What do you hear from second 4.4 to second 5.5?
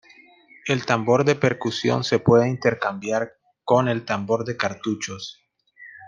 de cartuchos.